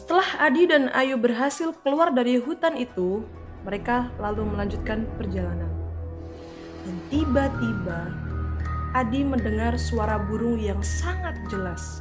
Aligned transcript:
Setelah 0.00 0.48
Adi 0.48 0.64
dan 0.64 0.88
Ayu 0.96 1.20
berhasil 1.20 1.76
keluar 1.84 2.08
dari 2.08 2.40
hutan 2.40 2.72
itu, 2.72 3.20
mereka 3.68 4.08
lalu 4.16 4.48
melanjutkan 4.48 5.04
perjalanan. 5.20 5.68
Dan 6.88 6.96
tiba-tiba 7.12 8.08
Adi 8.96 9.20
mendengar 9.20 9.76
suara 9.76 10.16
burung 10.16 10.56
yang 10.56 10.80
sangat 10.80 11.36
jelas. 11.52 12.00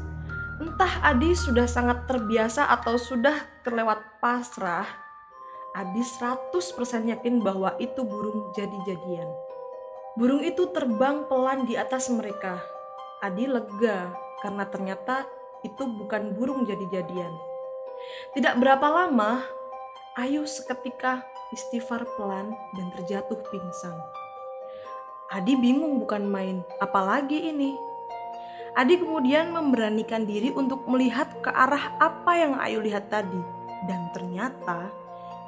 Entah 0.64 1.12
Adi 1.12 1.36
sudah 1.36 1.68
sangat 1.68 2.08
terbiasa 2.08 2.72
atau 2.72 2.96
sudah 2.96 3.36
kelewat 3.68 4.00
pasrah, 4.24 4.88
Adi 5.76 6.00
100% 6.00 6.56
yakin 7.04 7.44
bahwa 7.44 7.76
itu 7.84 8.00
burung 8.00 8.56
jadi-jadian. 8.56 9.28
Burung 10.16 10.40
itu 10.40 10.72
terbang 10.72 11.28
pelan 11.28 11.68
di 11.68 11.76
atas 11.76 12.08
mereka. 12.08 12.64
Adi 13.20 13.44
lega 13.44 14.16
karena 14.40 14.64
ternyata 14.72 15.28
itu 15.68 15.84
bukan 15.84 16.32
burung 16.40 16.64
jadi-jadian. 16.64 17.49
Tidak 18.34 18.58
berapa 18.62 18.86
lama, 18.86 19.42
Ayu 20.20 20.44
seketika 20.44 21.24
istighfar 21.56 22.04
pelan 22.18 22.52
dan 22.76 22.88
terjatuh 22.98 23.40
pingsan. 23.50 23.96
Adi 25.30 25.54
bingung 25.56 26.02
bukan 26.02 26.26
main, 26.26 26.66
apalagi 26.82 27.54
ini. 27.54 27.78
Adi 28.74 29.02
kemudian 29.02 29.54
memberanikan 29.54 30.26
diri 30.26 30.54
untuk 30.54 30.86
melihat 30.90 31.30
ke 31.42 31.50
arah 31.50 31.96
apa 32.02 32.32
yang 32.38 32.54
Ayu 32.58 32.82
lihat 32.82 33.10
tadi. 33.14 33.42
Dan 33.86 34.12
ternyata 34.12 34.92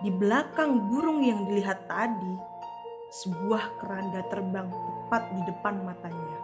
di 0.01 0.09
belakang 0.09 0.89
burung 0.89 1.21
yang 1.21 1.45
dilihat 1.49 1.85
tadi, 1.89 2.33
sebuah 3.11 3.81
keranda 3.81 4.23
terbang 4.31 4.71
tepat 4.71 5.23
di 5.35 5.41
depan 5.51 5.75
matanya. 5.83 6.37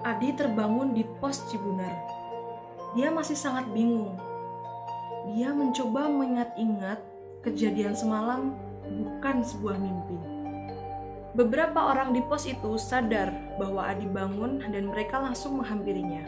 Adi 0.00 0.32
terbangun 0.32 0.96
di 0.96 1.04
pos 1.04 1.44
Cibunar. 1.52 1.92
Dia 2.96 3.12
masih 3.12 3.36
sangat 3.36 3.68
bingung 3.70 4.29
dia 5.28 5.52
mencoba 5.52 6.08
mengingat-ingat 6.08 6.98
kejadian 7.44 7.92
semalam 7.92 8.56
bukan 8.88 9.44
sebuah 9.44 9.76
mimpi. 9.76 10.18
Beberapa 11.30 11.94
orang 11.94 12.10
di 12.10 12.24
pos 12.26 12.42
itu 12.48 12.74
sadar 12.74 13.30
bahwa 13.54 13.86
Adi 13.86 14.08
bangun 14.08 14.64
dan 14.66 14.90
mereka 14.90 15.22
langsung 15.22 15.62
menghampirinya. 15.62 16.26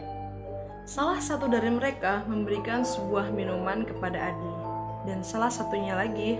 Salah 0.87 1.19
satu 1.19 1.51
dari 1.51 1.71
mereka 1.71 2.23
memberikan 2.23 2.87
sebuah 2.87 3.31
minuman 3.31 3.83
kepada 3.83 4.31
Adi, 4.31 4.53
dan 5.03 5.19
salah 5.19 5.51
satunya 5.51 5.95
lagi 5.95 6.39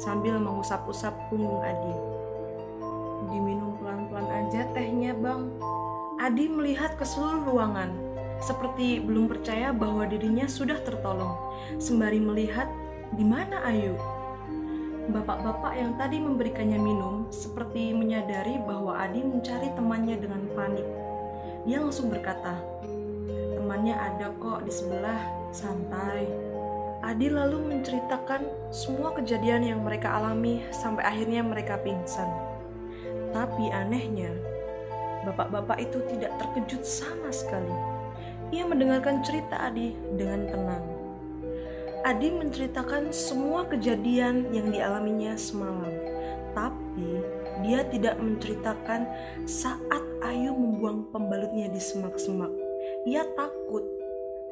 sambil 0.00 0.40
mengusap-usap 0.40 1.12
punggung 1.28 1.60
Adi. 1.60 1.96
Diminum 3.28 3.76
pelan-pelan 3.76 4.28
aja 4.28 4.64
tehnya, 4.72 5.12
Bang. 5.12 5.52
Adi 6.16 6.48
melihat 6.48 6.96
ke 6.96 7.04
seluruh 7.04 7.44
ruangan, 7.44 7.92
seperti 8.38 9.02
belum 9.02 9.26
percaya 9.26 9.74
bahwa 9.74 10.06
dirinya 10.06 10.46
sudah 10.46 10.78
tertolong, 10.86 11.34
sembari 11.82 12.22
melihat 12.22 12.70
di 13.14 13.26
mana 13.26 13.66
Ayu. 13.66 13.98
Bapak-bapak 15.08 15.72
yang 15.74 15.96
tadi 15.96 16.20
memberikannya 16.20 16.76
minum 16.76 17.32
seperti 17.32 17.96
menyadari 17.96 18.60
bahwa 18.60 18.92
Adi 19.00 19.24
mencari 19.24 19.72
temannya 19.72 20.20
dengan 20.20 20.44
panik. 20.52 20.84
Dia 21.64 21.80
langsung 21.80 22.12
berkata, 22.12 22.60
"Temannya 23.56 23.96
ada 23.96 24.28
kok 24.36 24.68
di 24.68 24.72
sebelah, 24.72 25.20
santai." 25.48 26.28
Adi 27.00 27.32
lalu 27.32 27.72
menceritakan 27.72 28.68
semua 28.68 29.16
kejadian 29.16 29.64
yang 29.64 29.80
mereka 29.80 30.12
alami 30.12 30.60
sampai 30.76 31.08
akhirnya 31.08 31.40
mereka 31.40 31.80
pingsan. 31.80 32.28
Tapi 33.32 33.72
anehnya, 33.72 34.28
bapak-bapak 35.24 35.88
itu 35.88 36.04
tidak 36.04 36.36
terkejut 36.36 36.84
sama 36.84 37.32
sekali 37.32 37.97
ia 38.48 38.64
mendengarkan 38.64 39.20
cerita 39.20 39.60
Adi 39.60 39.92
dengan 40.16 40.48
tenang. 40.48 40.84
Adi 42.06 42.32
menceritakan 42.32 43.12
semua 43.12 43.66
kejadian 43.68 44.48
yang 44.54 44.72
dialaminya 44.72 45.34
semalam, 45.36 45.92
tapi 46.56 47.20
dia 47.66 47.84
tidak 47.90 48.16
menceritakan 48.16 49.04
saat 49.44 50.04
Ayu 50.18 50.50
membuang 50.50 51.10
pembalutnya 51.14 51.70
di 51.70 51.78
semak-semak. 51.78 52.50
Ia 53.06 53.22
takut, 53.38 53.86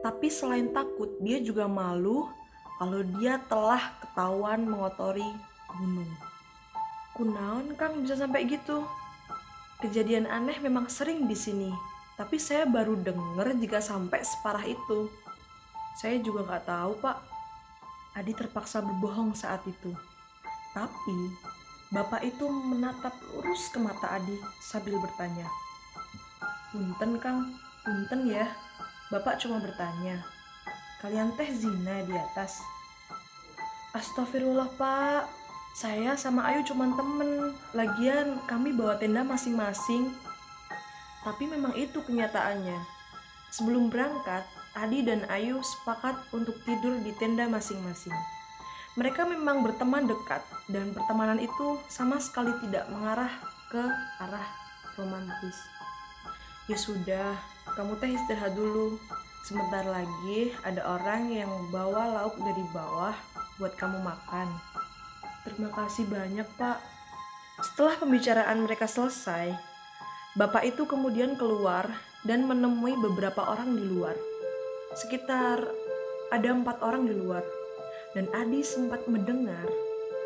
tapi 0.03 0.31
selain 0.31 0.71
takut, 0.71 1.11
dia 1.19 1.43
juga 1.43 1.67
malu 1.67 2.29
kalau 2.79 3.01
dia 3.19 3.41
telah 3.51 3.95
ketahuan 4.05 4.63
mengotori 4.69 5.27
gunung. 5.73 6.13
Kunaon 7.17 7.73
Kang 7.81 8.05
bisa 8.05 8.15
sampai 8.21 8.45
gitu? 8.45 8.85
Kejadian 9.81 10.29
aneh 10.29 10.61
memang 10.61 10.89
sering 10.89 11.25
di 11.25 11.37
sini, 11.37 11.73
tapi 12.17 12.41
saya 12.41 12.65
baru 12.65 12.97
dengar 12.97 13.53
jika 13.61 13.85
sampai 13.85 14.25
separah 14.25 14.65
itu. 14.65 15.13
Saya 16.01 16.17
juga 16.25 16.49
nggak 16.49 16.65
tahu, 16.65 16.93
Pak. 17.05 17.17
Adi 18.17 18.33
terpaksa 18.33 18.81
berbohong 18.81 19.37
saat 19.37 19.61
itu. 19.69 19.93
Tapi, 20.73 21.19
Bapak 21.93 22.25
itu 22.25 22.49
menatap 22.49 23.13
lurus 23.31 23.69
ke 23.69 23.77
mata 23.77 24.17
Adi 24.17 24.41
sambil 24.65 24.97
bertanya. 24.97 25.45
Punten, 26.73 27.21
Kang. 27.21 27.53
Punten 27.85 28.33
ya. 28.33 28.49
Bapak 29.13 29.37
cuma 29.37 29.61
bertanya. 29.61 30.25
Kalian 31.05 31.37
teh 31.37 31.53
zina 31.53 32.01
di 32.03 32.17
atas. 32.17 32.65
Astagfirullah, 33.93 34.73
Pak. 34.81 35.29
Saya 35.77 36.17
sama 36.17 36.49
Ayu 36.49 36.65
cuma 36.65 36.89
temen. 36.97 37.53
Lagian 37.77 38.41
kami 38.49 38.73
bawa 38.73 38.97
tenda 38.97 39.21
masing-masing 39.21 40.09
tapi 41.27 41.51
memang 41.51 41.75
itu 41.75 41.99
kenyataannya. 42.07 42.79
Sebelum 43.51 43.91
berangkat, 43.91 44.47
Adi 44.79 45.03
dan 45.03 45.27
Ayu 45.27 45.59
sepakat 45.59 46.15
untuk 46.31 46.55
tidur 46.63 47.03
di 47.03 47.11
tenda 47.19 47.51
masing-masing. 47.51 48.15
Mereka 48.95 49.27
memang 49.27 49.67
berteman 49.67 50.07
dekat 50.07 50.47
dan 50.71 50.95
pertemanan 50.95 51.43
itu 51.43 51.83
sama 51.91 52.23
sekali 52.23 52.55
tidak 52.63 52.87
mengarah 52.95 53.29
ke 53.67 53.83
arah 54.23 54.47
romantis. 54.95 55.59
Ya 56.71 56.79
sudah, 56.79 57.35
kamu 57.75 57.99
teh 57.99 58.15
istirahat 58.15 58.55
dulu. 58.55 58.95
Sebentar 59.47 59.87
lagi 59.87 60.55
ada 60.67 60.83
orang 60.83 61.31
yang 61.31 61.51
bawa 61.71 62.23
lauk 62.23 62.39
dari 62.39 62.65
bawah 62.71 63.15
buat 63.59 63.75
kamu 63.79 64.03
makan. 64.03 64.49
Terima 65.47 65.71
kasih 65.71 66.07
banyak, 66.11 66.49
Pak. 66.59 66.79
Setelah 67.63 67.95
pembicaraan 68.03 68.67
mereka 68.67 68.91
selesai, 68.91 69.76
Bapak 70.37 70.69
itu 70.69 70.85
kemudian 70.85 71.33
keluar 71.41 71.89
dan 72.29 72.45
menemui 72.45 72.93
beberapa 73.01 73.41
orang 73.41 73.73
di 73.73 73.89
luar. 73.89 74.13
Sekitar 74.93 75.65
ada 76.29 76.49
empat 76.53 76.85
orang 76.85 77.09
di 77.09 77.17
luar, 77.17 77.41
dan 78.13 78.29
Adi 78.37 78.61
sempat 78.61 79.09
mendengar 79.09 79.65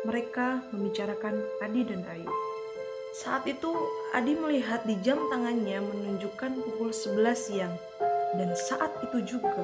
mereka 0.03 0.67
membicarakan 0.75 1.39
Adi 1.63 1.87
dan 1.87 2.03
Ayu. 2.11 2.27
Saat 3.15 3.47
itu 3.47 3.71
Adi 4.11 4.35
melihat 4.35 4.83
di 4.83 4.99
jam 4.99 5.15
tangannya 5.31 5.79
menunjukkan 5.79 6.59
pukul 6.59 6.91
11 6.91 7.31
siang 7.31 7.75
dan 8.35 8.51
saat 8.67 8.91
itu 9.07 9.39
juga 9.39 9.63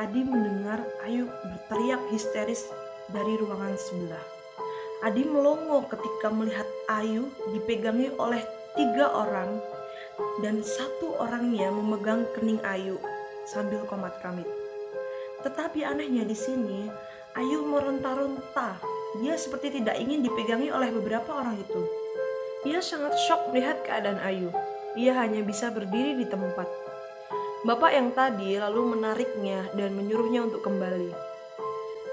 Adi 0.00 0.24
mendengar 0.24 0.80
Ayu 1.04 1.28
berteriak 1.28 2.00
histeris 2.08 2.64
dari 3.12 3.36
ruangan 3.36 3.76
sebelah. 3.76 4.24
Adi 5.04 5.28
melongo 5.28 5.84
ketika 5.84 6.32
melihat 6.32 6.68
Ayu 6.88 7.28
dipegangi 7.52 8.08
oleh 8.16 8.40
tiga 8.78 9.10
orang 9.10 9.58
dan 10.44 10.60
satu 10.60 11.16
orangnya 11.18 11.72
memegang 11.72 12.28
kening 12.36 12.60
Ayu 12.62 13.00
sambil 13.48 13.82
komat 13.88 14.14
kamit. 14.20 14.46
Tetapi 15.40 15.82
anehnya 15.82 16.22
di 16.28 16.36
sini, 16.36 16.86
Ayu 17.34 17.64
meronta-ronta. 17.64 18.76
Dia 19.18 19.34
seperti 19.34 19.80
tidak 19.80 19.98
ingin 19.98 20.22
dipegangi 20.22 20.70
oleh 20.70 20.92
beberapa 20.94 21.40
orang 21.40 21.58
itu. 21.58 21.80
Ia 22.68 22.78
sangat 22.84 23.16
shock 23.24 23.48
melihat 23.50 23.80
keadaan 23.82 24.20
Ayu. 24.20 24.52
Ia 24.94 25.16
hanya 25.24 25.40
bisa 25.40 25.72
berdiri 25.72 26.18
di 26.20 26.26
tempat. 26.28 26.68
Bapak 27.64 27.90
yang 27.92 28.12
tadi 28.12 28.56
lalu 28.56 28.96
menariknya 28.96 29.72
dan 29.76 29.96
menyuruhnya 29.96 30.48
untuk 30.48 30.64
kembali. 30.64 31.12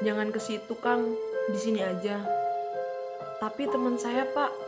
Jangan 0.03 0.30
ke 0.31 0.39
situ, 0.39 0.74
Kang. 0.80 1.18
Di 1.48 1.60
sini 1.60 1.80
aja. 1.83 2.19
Tapi 3.39 3.65
teman 3.71 3.95
saya, 3.95 4.27
Pak, 4.27 4.67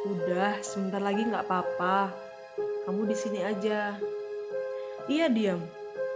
Udah, 0.00 0.56
sebentar 0.64 0.96
lagi 0.96 1.28
nggak 1.28 1.44
apa-apa. 1.44 2.08
Kamu 2.88 3.04
di 3.04 3.12
sini 3.12 3.44
aja. 3.44 4.00
Ia 5.12 5.28
diam, 5.28 5.60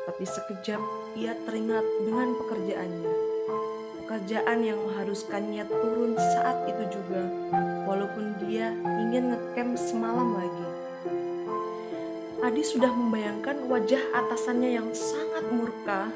tapi 0.08 0.25
sekejap 0.25 0.81
ia 1.20 1.36
teringat 1.44 1.84
dengan 2.00 2.32
pekerjaannya. 2.32 3.12
Pekerjaan 4.00 4.64
yang 4.64 4.81
mengharuskannya 4.88 5.69
turun 5.69 6.16
saat 6.16 6.64
itu 6.64 6.96
juga, 6.96 7.28
walaupun 7.84 8.40
dia 8.48 8.72
ingin 8.72 9.36
ngecamp 9.36 9.76
semalam 9.76 10.32
lagi. 10.32 10.69
Adi 12.40 12.64
sudah 12.64 12.92
membayangkan 12.92 13.69
wajah 13.69 14.00
atasannya 14.16 14.81
yang 14.81 14.88
sangat 14.96 15.44
murka 15.52 16.08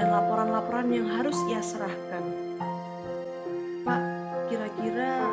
dan 0.00 0.08
laporan-laporan 0.12 0.88
yang 0.88 1.08
harus 1.08 1.36
ia 1.48 1.60
serahkan. 1.60 2.24
Pak, 3.84 4.02
kira-kira 4.52 5.31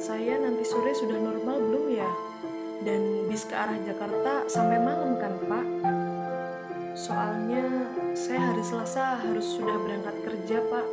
saya 0.00 0.40
nanti 0.40 0.64
sore 0.64 0.96
sudah 0.96 1.20
normal 1.20 1.60
belum 1.60 1.92
ya? 1.92 2.08
Dan 2.80 3.28
bis 3.28 3.44
ke 3.44 3.52
arah 3.52 3.76
Jakarta 3.84 4.48
sampai 4.48 4.80
malam 4.80 5.20
kan 5.20 5.36
Pak? 5.44 5.66
Soalnya 6.96 7.84
saya 8.16 8.48
hari 8.48 8.64
Selasa 8.64 9.20
harus 9.20 9.44
sudah 9.44 9.76
berangkat 9.76 10.16
kerja, 10.24 10.64
Pak. 10.72 10.86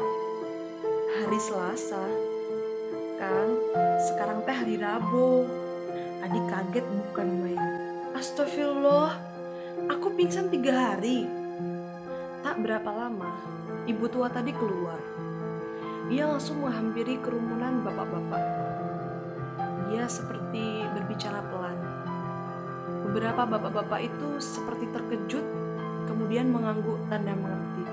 Hari 1.24 1.40
Selasa? 1.40 2.04
Kang, 3.16 3.52
sekarang 4.12 4.44
teh 4.44 4.52
hari 4.52 4.76
Rabu. 4.76 5.48
Adik 6.28 6.46
kaget 6.52 6.84
bukan 6.84 7.28
main. 7.48 7.64
Astagfirullah, 8.12 9.16
aku 9.88 10.12
pingsan 10.20 10.52
tiga 10.52 10.76
hari. 10.76 11.32
Tak 12.44 12.60
berapa 12.60 12.92
lama, 12.92 13.40
ibu 13.88 14.04
tua 14.12 14.28
tadi 14.28 14.52
keluar. 14.52 15.00
Ia 16.12 16.28
langsung 16.28 16.60
menghampiri 16.64 17.20
kerumunan 17.24 17.84
bapak-bapak. 17.88 18.57
Ia 19.88 20.06
seperti 20.12 20.84
berbicara 20.92 21.40
pelan. 21.48 21.80
Beberapa 23.08 23.48
bapak-bapak 23.48 24.04
itu 24.04 24.36
seperti 24.44 24.92
terkejut, 24.92 25.46
kemudian 26.12 26.52
mengangguk 26.52 27.00
tanda 27.08 27.32
mengerti. 27.32 27.88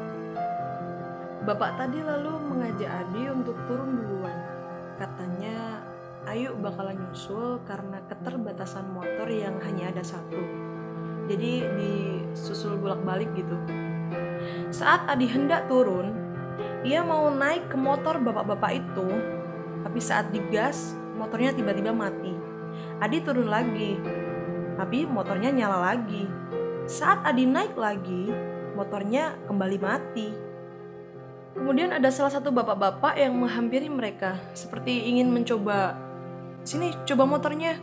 Bapak 1.45 1.77
tadi 1.79 2.01
lalu 2.03 2.35
mengajak 2.41 2.91
Adi 2.91 3.31
untuk 3.31 3.55
turun 3.69 4.01
duluan. 4.01 4.39
Katanya, 4.97 5.85
ayo 6.27 6.57
bakalan 6.57 6.99
nyusul 6.99 7.61
karena 7.69 8.01
keterbatasan 8.11 8.91
motor 8.91 9.29
yang 9.29 9.61
hanya 9.63 9.93
ada 9.93 10.03
satu. 10.03 10.41
Jadi 11.31 11.69
disusul 11.79 12.81
bolak-balik 12.81 13.29
gitu. 13.39 13.55
Saat 14.75 15.07
Adi 15.07 15.31
hendak 15.31 15.71
turun, 15.71 16.17
ia 16.83 17.05
mau 17.07 17.31
naik 17.31 17.71
ke 17.71 17.77
motor 17.79 18.19
bapak-bapak 18.21 18.83
itu, 18.83 19.09
tapi 19.85 20.01
saat 20.01 20.33
digas, 20.33 20.97
motornya 21.15 21.55
tiba-tiba 21.55 21.95
mati. 21.95 22.35
Adi 22.99 23.23
turun 23.23 23.47
lagi, 23.47 23.99
tapi 24.75 25.07
motornya 25.07 25.55
nyala 25.55 25.95
lagi. 25.95 26.27
Saat 26.85 27.25
Adi 27.25 27.47
naik 27.47 27.79
lagi, 27.79 28.29
motornya 28.75 29.39
kembali 29.47 29.79
mati. 29.81 30.29
Kemudian 31.55 31.95
ada 31.95 32.11
salah 32.11 32.35
satu 32.35 32.51
bapak-bapak 32.51 33.15
yang 33.15 33.39
menghampiri 33.39 33.87
mereka, 33.87 34.43
seperti 34.59 35.07
ingin 35.07 35.31
mencoba, 35.31 35.95
sini 36.67 36.91
coba 37.07 37.25
motornya. 37.31 37.79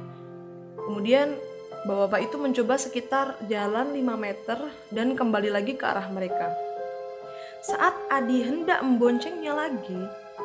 Kemudian 0.75 1.39
bapak-bapak 1.87 2.19
itu 2.27 2.35
mencoba 2.35 2.75
sekitar 2.75 3.39
jalan 3.47 3.95
5 3.95 4.19
meter 4.19 4.59
dan 4.91 5.15
kembali 5.15 5.49
lagi 5.49 5.79
ke 5.79 5.87
arah 5.87 6.11
mereka. 6.11 6.51
Saat 7.63 7.95
Adi 8.11 8.43
hendak 8.43 8.83
memboncengnya 8.83 9.55
lagi, 9.55 10.01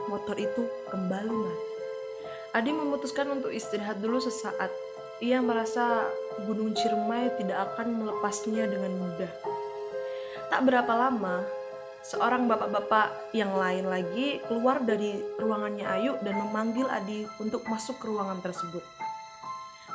motor 0.06 0.38
itu 0.38 0.62
kembali 0.94 1.34
mati. 1.34 1.65
Adi 2.56 2.72
memutuskan 2.72 3.28
untuk 3.36 3.52
istirahat 3.52 4.00
dulu 4.00 4.16
sesaat. 4.16 4.72
Ia 5.20 5.44
merasa 5.44 6.08
Gunung 6.48 6.72
Ciremai 6.72 7.36
tidak 7.36 7.68
akan 7.68 8.00
melepasnya 8.00 8.64
dengan 8.64 8.96
mudah. 8.96 9.28
Tak 10.48 10.64
berapa 10.64 10.88
lama, 10.88 11.44
seorang 12.00 12.48
bapak-bapak 12.48 13.36
yang 13.36 13.52
lain 13.52 13.84
lagi 13.84 14.40
keluar 14.48 14.80
dari 14.80 15.20
ruangannya 15.36 15.84
Ayu 15.84 16.16
dan 16.24 16.32
memanggil 16.40 16.88
Adi 16.88 17.28
untuk 17.44 17.60
masuk 17.68 18.00
ke 18.00 18.08
ruangan 18.08 18.40
tersebut. 18.40 18.80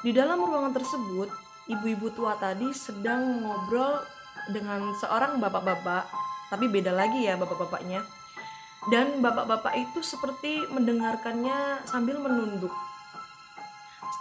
Di 0.05 0.13
dalam 0.13 0.45
ruangan 0.45 0.77
tersebut, 0.77 1.33
ibu-ibu 1.65 2.13
tua 2.13 2.37
tadi 2.37 2.69
sedang 2.77 3.41
ngobrol 3.41 4.05
dengan 4.53 4.93
seorang 5.01 5.41
bapak-bapak, 5.41 6.05
tapi 6.53 6.69
beda 6.69 6.93
lagi 6.93 7.25
ya 7.25 7.41
bapak-bapaknya. 7.41 8.20
Dan 8.89 9.21
bapak-bapak 9.21 9.77
itu 9.77 10.01
seperti 10.01 10.65
mendengarkannya 10.73 11.85
sambil 11.85 12.17
menunduk. 12.17 12.73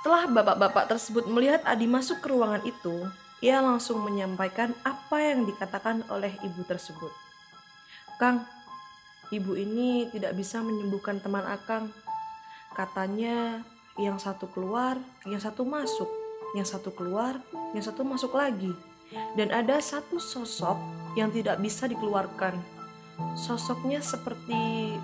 Setelah 0.00 0.28
bapak-bapak 0.28 0.84
tersebut 0.92 1.24
melihat 1.28 1.64
Adi 1.64 1.88
masuk 1.88 2.20
ke 2.20 2.28
ruangan 2.28 2.60
itu, 2.68 3.08
ia 3.40 3.64
langsung 3.64 4.04
menyampaikan 4.04 4.76
apa 4.84 5.16
yang 5.20 5.48
dikatakan 5.48 6.04
oleh 6.12 6.36
ibu 6.44 6.60
tersebut. 6.68 7.08
Kang, 8.20 8.44
ibu 9.32 9.56
ini 9.56 10.12
tidak 10.12 10.36
bisa 10.36 10.60
menyembuhkan 10.60 11.24
teman 11.24 11.48
Akang. 11.48 11.88
Katanya 12.76 13.64
yang 13.96 14.20
satu 14.20 14.44
keluar, 14.52 15.00
yang 15.24 15.40
satu 15.40 15.64
masuk, 15.64 16.08
yang 16.52 16.68
satu 16.68 16.92
keluar, 16.92 17.40
yang 17.72 17.84
satu 17.84 18.04
masuk 18.04 18.36
lagi. 18.36 18.76
Dan 19.36 19.50
ada 19.56 19.80
satu 19.80 20.20
sosok 20.20 20.76
yang 21.16 21.32
tidak 21.32 21.58
bisa 21.64 21.88
dikeluarkan. 21.88 22.79
Sosoknya 23.38 24.02
seperti 24.02 24.94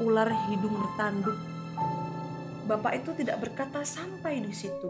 ular 0.00 0.32
hidung 0.48 0.74
bertanduk. 0.74 1.36
Bapak 2.64 3.02
itu 3.02 3.10
tidak 3.18 3.42
berkata 3.42 3.84
sampai 3.84 4.40
di 4.40 4.54
situ. 4.54 4.88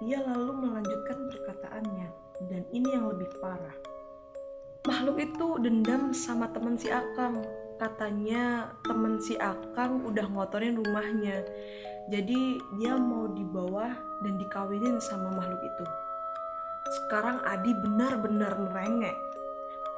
Ia 0.00 0.24
lalu 0.24 0.52
melanjutkan 0.64 1.28
perkataannya, 1.28 2.08
dan 2.48 2.62
ini 2.72 2.88
yang 2.88 3.12
lebih 3.12 3.28
parah. 3.38 3.76
Makhluk 4.88 5.20
itu 5.20 5.60
dendam 5.60 6.16
sama 6.16 6.48
teman 6.48 6.80
si 6.80 6.88
Akang. 6.88 7.44
Katanya 7.76 8.72
teman 8.80 9.20
si 9.20 9.36
Akang 9.36 10.08
udah 10.08 10.24
ngotorin 10.24 10.80
rumahnya. 10.80 11.44
Jadi 12.08 12.56
dia 12.80 12.96
mau 12.96 13.28
dibawa 13.28 13.92
dan 14.24 14.40
dikawinin 14.40 14.96
sama 15.04 15.36
makhluk 15.36 15.60
itu. 15.60 15.84
Sekarang 16.96 17.44
Adi 17.44 17.76
benar-benar 17.76 18.56
merengek. 18.56 19.14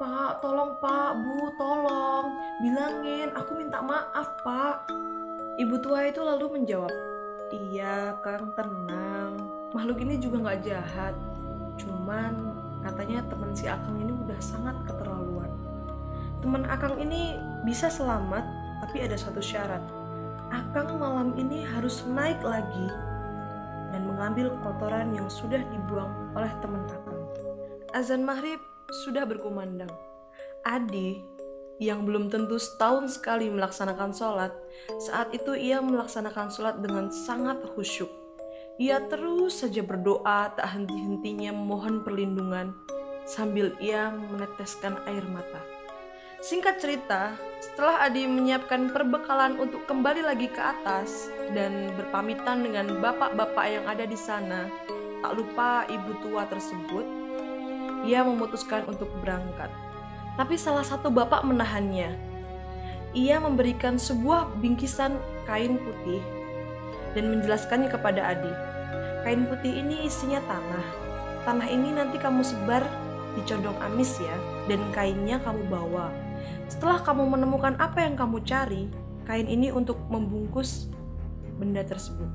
Pak, 0.01 0.41
tolong 0.41 0.73
pak, 0.81 1.21
bu, 1.21 1.53
tolong. 1.53 2.25
Bilangin, 2.65 3.29
aku 3.37 3.53
minta 3.53 3.77
maaf 3.77 4.33
pak. 4.41 4.89
Ibu 5.61 5.77
tua 5.85 6.09
itu 6.09 6.17
lalu 6.25 6.57
menjawab, 6.57 6.89
Iya, 7.53 8.17
Kang, 8.25 8.49
tenang. 8.57 9.37
Makhluk 9.69 10.01
ini 10.01 10.17
juga 10.17 10.41
gak 10.49 10.65
jahat. 10.65 11.13
Cuman 11.77 12.57
katanya 12.81 13.21
teman 13.29 13.53
si 13.53 13.69
Akang 13.69 13.93
ini 14.01 14.09
udah 14.09 14.39
sangat 14.41 14.73
keterlaluan. 14.89 15.53
Teman 16.41 16.65
Akang 16.65 16.97
ini 16.97 17.37
bisa 17.61 17.93
selamat, 17.93 18.41
tapi 18.81 19.05
ada 19.05 19.13
satu 19.13 19.37
syarat. 19.37 19.85
Akang 20.49 20.97
malam 20.97 21.37
ini 21.37 21.61
harus 21.61 22.01
naik 22.09 22.41
lagi 22.41 22.89
dan 23.93 24.09
mengambil 24.09 24.57
kotoran 24.65 25.13
yang 25.13 25.29
sudah 25.29 25.61
dibuang 25.61 26.09
oleh 26.33 26.49
teman 26.65 26.81
Akang. 26.89 27.21
Azan 27.93 28.25
maghrib 28.25 28.72
sudah 28.93 29.25
berkumandang. 29.25 29.89
Adi 30.61 31.19
yang 31.81 32.05
belum 32.05 32.29
tentu 32.29 32.61
setahun 32.61 33.17
sekali 33.17 33.49
melaksanakan 33.49 34.13
sholat, 34.13 34.53
saat 35.01 35.33
itu 35.33 35.57
ia 35.57 35.81
melaksanakan 35.81 36.47
sholat 36.53 36.79
dengan 36.79 37.09
sangat 37.09 37.59
khusyuk. 37.73 38.09
Ia 38.77 39.05
terus 39.09 39.61
saja 39.61 39.81
berdoa 39.81 40.53
tak 40.53 40.65
henti-hentinya 40.77 41.53
memohon 41.53 42.01
perlindungan 42.05 42.73
sambil 43.25 43.73
ia 43.81 44.09
meneteskan 44.09 44.97
air 45.09 45.23
mata. 45.29 45.61
Singkat 46.43 46.75
cerita, 46.83 47.39
setelah 47.63 48.03
Adi 48.03 48.27
menyiapkan 48.27 48.91
perbekalan 48.91 49.55
untuk 49.63 49.87
kembali 49.87 50.27
lagi 50.27 50.51
ke 50.51 50.59
atas 50.59 51.31
dan 51.55 51.95
berpamitan 51.95 52.59
dengan 52.67 52.99
bapak-bapak 52.99 53.65
yang 53.71 53.85
ada 53.87 54.03
di 54.03 54.19
sana, 54.19 54.67
tak 55.23 55.39
lupa 55.39 55.87
ibu 55.87 56.11
tua 56.19 56.43
tersebut, 56.51 57.22
ia 58.03 58.21
memutuskan 58.21 58.83
untuk 58.87 59.09
berangkat 59.23 59.71
tapi 60.33 60.57
salah 60.57 60.85
satu 60.85 61.13
bapak 61.13 61.45
menahannya. 61.45 62.17
Ia 63.13 63.37
memberikan 63.37 64.01
sebuah 64.01 64.57
bingkisan 64.57 65.21
kain 65.45 65.77
putih 65.77 66.21
dan 67.13 67.29
menjelaskannya 67.29 67.89
kepada 67.93 68.33
Adi. 68.33 68.53
Kain 69.21 69.45
putih 69.45 69.85
ini 69.85 70.09
isinya 70.09 70.41
tanah. 70.49 70.85
Tanah 71.45 71.67
ini 71.69 71.93
nanti 71.93 72.17
kamu 72.17 72.41
sebar 72.41 72.81
di 73.37 73.41
condong 73.45 73.77
amis 73.85 74.17
ya, 74.17 74.33
dan 74.65 74.81
kainnya 74.89 75.37
kamu 75.45 75.69
bawa. 75.69 76.09
Setelah 76.65 77.05
kamu 77.05 77.37
menemukan 77.37 77.77
apa 77.77 78.01
yang 78.01 78.17
kamu 78.17 78.41
cari, 78.41 78.89
kain 79.29 79.45
ini 79.45 79.69
untuk 79.69 80.01
membungkus 80.09 80.89
benda 81.61 81.85
tersebut. 81.85 82.29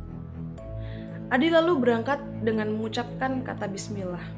Adi 1.28 1.50
lalu 1.50 1.82
berangkat 1.82 2.22
dengan 2.46 2.70
mengucapkan 2.72 3.42
kata 3.42 3.66
bismillah. 3.66 4.37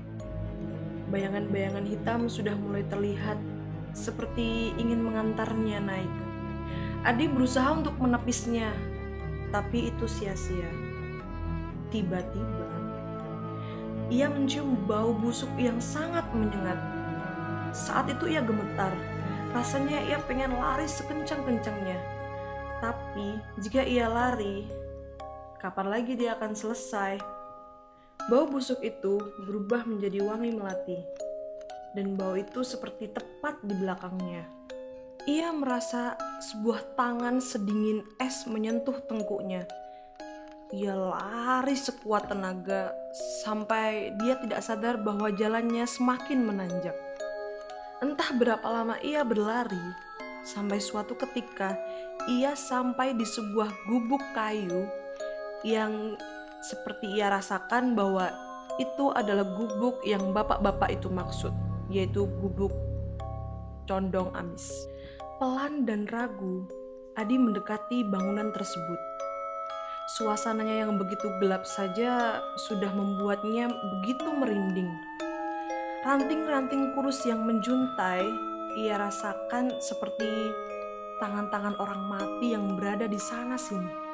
Bayangan-bayangan 1.11 1.87
hitam 1.91 2.31
sudah 2.31 2.55
mulai 2.55 2.87
terlihat 2.87 3.35
seperti 3.91 4.71
ingin 4.79 5.03
mengantarnya 5.03 5.83
naik. 5.83 6.15
Adi 7.03 7.27
berusaha 7.27 7.67
untuk 7.75 7.99
menepisnya, 7.99 8.71
tapi 9.51 9.91
itu 9.91 10.07
sia-sia. 10.07 10.71
Tiba-tiba, 11.91 12.71
ia 14.07 14.31
mencium 14.31 14.79
bau 14.87 15.11
busuk 15.11 15.51
yang 15.59 15.83
sangat 15.83 16.23
menyengat. 16.31 16.79
Saat 17.75 18.07
itu 18.15 18.31
ia 18.31 18.47
gemetar, 18.47 18.95
rasanya 19.51 19.99
ia 20.07 20.23
pengen 20.31 20.55
lari 20.55 20.87
sekencang-kencangnya. 20.87 21.99
Tapi 22.79 23.43
jika 23.59 23.83
ia 23.83 24.07
lari, 24.07 24.71
kapan 25.59 25.91
lagi 25.91 26.15
dia 26.15 26.39
akan 26.39 26.55
selesai? 26.55 27.40
Bau 28.31 28.47
busuk 28.47 28.79
itu 28.87 29.19
berubah 29.43 29.83
menjadi 29.91 30.23
wangi 30.23 30.55
melati, 30.55 31.03
dan 31.99 32.15
bau 32.15 32.39
itu 32.39 32.63
seperti 32.63 33.11
tepat 33.11 33.59
di 33.67 33.75
belakangnya. 33.75 34.47
Ia 35.27 35.51
merasa 35.51 36.15
sebuah 36.39 36.95
tangan 36.95 37.43
sedingin 37.43 38.07
es 38.23 38.47
menyentuh 38.47 39.03
tengkuknya. 39.11 39.67
Ia 40.71 40.95
lari 40.95 41.75
sekuat 41.75 42.31
tenaga 42.31 42.95
sampai 43.43 44.15
dia 44.23 44.39
tidak 44.39 44.63
sadar 44.63 45.03
bahwa 45.03 45.35
jalannya 45.35 45.83
semakin 45.83 46.47
menanjak. 46.47 46.95
Entah 47.99 48.31
berapa 48.39 48.63
lama 48.71 48.95
ia 49.03 49.27
berlari, 49.27 49.83
sampai 50.47 50.79
suatu 50.79 51.19
ketika 51.19 51.75
ia 52.31 52.55
sampai 52.55 53.11
di 53.19 53.27
sebuah 53.27 53.91
gubuk 53.91 54.23
kayu 54.39 54.87
yang 55.67 56.15
seperti 56.61 57.17
ia 57.17 57.33
rasakan 57.33 57.97
bahwa 57.97 58.29
itu 58.81 59.13
adalah 59.13 59.45
gubuk 59.45 60.01
yang 60.05 60.33
bapak-bapak 60.33 60.97
itu 60.97 61.13
maksud, 61.13 61.53
yaitu 61.93 62.25
gubuk 62.41 62.73
condong 63.85 64.33
amis. 64.33 64.89
Pelan 65.41 65.89
dan 65.89 66.05
ragu, 66.09 66.69
Adi 67.19 67.37
mendekati 67.37 68.07
bangunan 68.07 68.55
tersebut. 68.55 69.01
Suasananya 70.17 70.87
yang 70.87 70.99
begitu 70.99 71.27
gelap 71.39 71.67
saja 71.67 72.41
sudah 72.67 72.91
membuatnya 72.95 73.69
begitu 73.69 74.31
merinding. 74.31 74.91
Ranting-ranting 76.01 76.97
kurus 76.97 77.23
yang 77.29 77.45
menjuntai 77.45 78.25
ia 78.81 78.97
rasakan 78.97 79.83
seperti 79.83 80.55
tangan-tangan 81.21 81.77
orang 81.77 82.03
mati 82.09 82.57
yang 82.57 82.79
berada 82.79 83.05
di 83.05 83.19
sana 83.21 83.59
sini. 83.61 84.10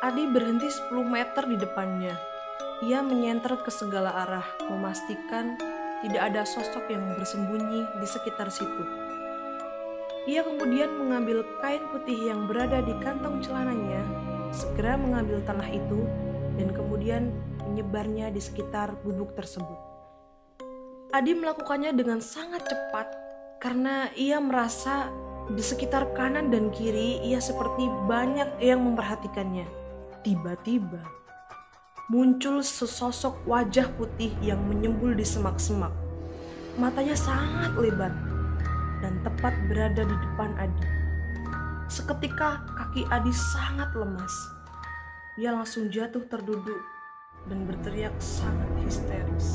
Adi 0.00 0.24
berhenti 0.24 0.72
10 0.72 0.96
meter 1.04 1.44
di 1.44 1.60
depannya. 1.60 2.16
Ia 2.80 3.04
menyenter 3.04 3.60
ke 3.60 3.68
segala 3.68 4.08
arah, 4.24 4.48
memastikan 4.72 5.60
tidak 6.00 6.32
ada 6.32 6.48
sosok 6.48 6.88
yang 6.88 7.04
bersembunyi 7.20 7.84
di 8.00 8.06
sekitar 8.08 8.48
situ. 8.48 8.80
Ia 10.24 10.40
kemudian 10.40 10.96
mengambil 10.96 11.44
kain 11.60 11.84
putih 11.92 12.32
yang 12.32 12.48
berada 12.48 12.80
di 12.80 12.96
kantong 13.04 13.44
celananya, 13.44 14.00
segera 14.56 14.96
mengambil 14.96 15.44
tanah 15.44 15.68
itu, 15.68 16.08
dan 16.56 16.72
kemudian 16.72 17.28
menyebarnya 17.68 18.32
di 18.32 18.40
sekitar 18.40 18.96
gubuk 19.04 19.36
tersebut. 19.36 19.76
Adi 21.12 21.36
melakukannya 21.36 21.92
dengan 21.92 22.24
sangat 22.24 22.64
cepat 22.64 23.04
karena 23.60 24.08
ia 24.16 24.40
merasa 24.40 25.12
di 25.52 25.60
sekitar 25.60 26.16
kanan 26.16 26.48
dan 26.48 26.72
kiri 26.72 27.20
ia 27.20 27.36
seperti 27.36 27.84
banyak 28.08 28.64
yang 28.64 28.80
memperhatikannya. 28.80 29.89
Tiba-tiba 30.20 31.00
muncul 32.12 32.60
sesosok 32.60 33.40
wajah 33.48 33.88
putih 33.96 34.36
yang 34.44 34.60
menyembul 34.68 35.16
di 35.16 35.24
semak-semak. 35.24 35.90
Matanya 36.76 37.16
sangat 37.16 37.72
lebar 37.80 38.12
dan 39.00 39.16
tepat 39.24 39.56
berada 39.66 40.04
di 40.04 40.16
depan 40.20 40.52
Adi. 40.60 40.86
Seketika 41.88 42.62
kaki 42.76 43.08
Adi 43.10 43.32
sangat 43.32 43.96
lemas. 43.96 44.34
Ia 45.40 45.56
langsung 45.56 45.88
jatuh 45.88 46.22
terduduk 46.28 46.84
dan 47.48 47.64
berteriak 47.64 48.14
sangat 48.20 48.70
histeris. 48.84 49.50